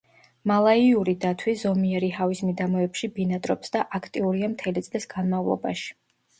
მალაიური 0.51 1.13
დათვი 1.25 1.53
ზომიერი 1.63 2.09
ჰავის 2.17 2.41
მიდამოებში 2.49 3.11
ბინადრობს 3.19 3.77
და 3.79 3.87
აქტიურია 4.01 4.53
მთელი 4.57 4.87
წლის 4.91 5.11
განმავლობაში. 5.17 5.91